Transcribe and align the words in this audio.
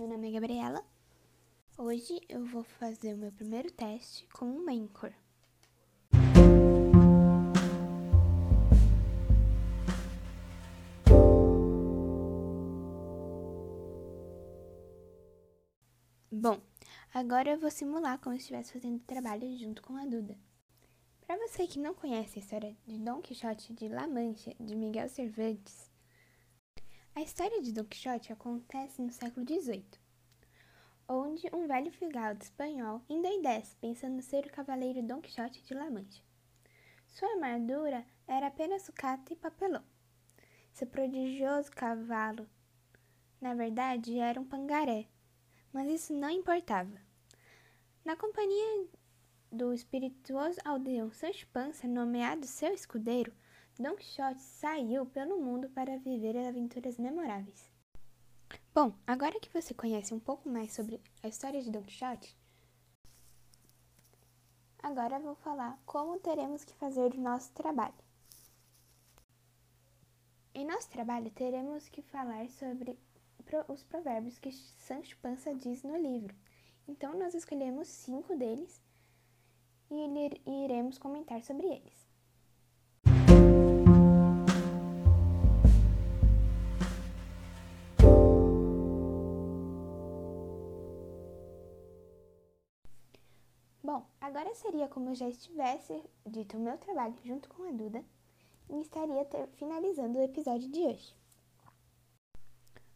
meu 0.00 0.08
nome 0.08 0.30
é 0.30 0.32
Gabriela. 0.32 0.82
Hoje 1.76 2.22
eu 2.26 2.42
vou 2.46 2.64
fazer 2.64 3.12
o 3.12 3.18
meu 3.18 3.30
primeiro 3.30 3.70
teste 3.70 4.26
com 4.28 4.46
um 4.46 4.66
Anchor. 4.70 5.12
Bom, 16.32 16.58
agora 17.12 17.50
eu 17.50 17.60
vou 17.60 17.70
simular 17.70 18.18
como 18.20 18.34
se 18.36 18.40
estivesse 18.40 18.72
fazendo 18.72 19.00
trabalho 19.00 19.54
junto 19.58 19.82
com 19.82 19.98
a 19.98 20.06
Duda. 20.06 20.34
Para 21.20 21.36
você 21.46 21.66
que 21.66 21.78
não 21.78 21.92
conhece 21.92 22.38
a 22.38 22.42
história 22.42 22.74
de 22.86 22.98
Dom 22.98 23.20
Quixote 23.20 23.74
de 23.74 23.86
La 23.86 24.08
Mancha, 24.08 24.54
de 24.58 24.74
Miguel 24.74 25.10
Cervantes, 25.10 25.89
a 27.14 27.22
história 27.22 27.60
de 27.60 27.72
Dom 27.72 27.84
Quixote 27.84 28.32
acontece 28.32 29.02
no 29.02 29.12
século 29.12 29.44
XVIII, 29.44 29.84
onde 31.08 31.48
um 31.52 31.66
velho 31.66 31.90
figado 31.90 32.42
espanhol 32.42 33.02
endoidece 33.08 33.76
pensando 33.76 34.22
ser 34.22 34.46
o 34.46 34.52
cavaleiro 34.52 35.02
Dom 35.02 35.20
Quixote 35.20 35.62
de 35.62 35.74
La 35.74 35.90
Mancha. 35.90 36.22
Sua 37.08 37.28
armadura 37.32 38.06
era 38.26 38.46
apenas 38.46 38.82
sucata 38.82 39.32
e 39.32 39.36
papelão. 39.36 39.82
Seu 40.72 40.86
prodigioso 40.86 41.70
cavalo, 41.72 42.48
na 43.40 43.54
verdade, 43.54 44.18
era 44.18 44.40
um 44.40 44.44
pangaré, 44.44 45.08
mas 45.72 45.90
isso 45.90 46.14
não 46.14 46.30
importava. 46.30 46.96
Na 48.04 48.16
companhia 48.16 48.86
do 49.50 49.74
espirituoso 49.74 50.58
aldeão 50.64 51.10
Sancho 51.10 51.46
Panza, 51.48 51.88
nomeado 51.88 52.46
seu 52.46 52.72
escudeiro, 52.72 53.34
Don 53.80 53.96
Quixote 53.96 54.42
saiu 54.42 55.06
pelo 55.06 55.40
mundo 55.40 55.70
para 55.70 55.96
viver 55.96 56.36
aventuras 56.36 56.98
memoráveis. 56.98 57.72
Bom, 58.74 58.92
agora 59.06 59.40
que 59.40 59.48
você 59.48 59.72
conhece 59.72 60.12
um 60.12 60.20
pouco 60.20 60.50
mais 60.50 60.74
sobre 60.74 61.00
a 61.22 61.28
história 61.28 61.62
de 61.62 61.70
Don 61.70 61.82
Quixote, 61.82 62.36
agora 64.82 65.18
vou 65.18 65.34
falar 65.34 65.80
como 65.86 66.20
teremos 66.20 66.62
que 66.62 66.74
fazer 66.74 67.14
o 67.14 67.20
nosso 67.20 67.52
trabalho. 67.52 67.94
Em 70.54 70.66
nosso 70.66 70.90
trabalho, 70.90 71.30
teremos 71.30 71.88
que 71.88 72.02
falar 72.02 72.50
sobre 72.50 72.98
os 73.66 73.82
provérbios 73.82 74.38
que 74.38 74.52
Sancho 74.52 75.16
Panza 75.22 75.54
diz 75.54 75.82
no 75.82 75.96
livro. 75.96 76.36
Então, 76.86 77.18
nós 77.18 77.32
escolhemos 77.32 77.88
cinco 77.88 78.36
deles 78.36 78.78
e 79.90 80.64
iremos 80.64 80.98
comentar 80.98 81.42
sobre 81.42 81.66
eles. 81.66 82.09
Bom, 93.82 94.06
agora 94.20 94.54
seria 94.54 94.88
como 94.88 95.14
já 95.14 95.28
estivesse 95.28 96.02
dito 96.26 96.56
o 96.56 96.60
meu 96.60 96.76
trabalho 96.76 97.16
junto 97.24 97.48
com 97.48 97.62
a 97.62 97.72
Duda 97.72 98.04
e 98.68 98.80
estaria 98.80 99.24
ter, 99.24 99.48
finalizando 99.56 100.18
o 100.18 100.22
episódio 100.22 100.68
de 100.68 100.80
hoje. 100.80 101.14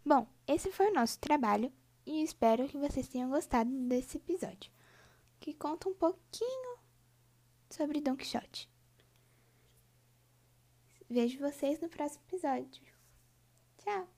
Bom, 0.05 0.27
esse 0.47 0.71
foi 0.71 0.91
o 0.91 0.95
nosso 0.95 1.19
trabalho 1.19 1.73
e 2.05 2.23
espero 2.23 2.69
que 2.69 2.77
vocês 2.77 3.09
tenham 3.09 3.31
gostado 3.31 3.71
desse 3.89 4.19
episódio, 4.19 4.71
que 5.41 5.55
conta 5.55 5.89
um 5.89 5.95
pouquinho 5.95 6.79
sobre 7.71 8.03
Don 8.03 8.15
Quixote. 8.15 8.71
Vejo 11.09 11.39
vocês 11.39 11.81
no 11.81 11.89
próximo 11.89 12.23
episódio. 12.29 12.83
Tchau! 13.79 14.14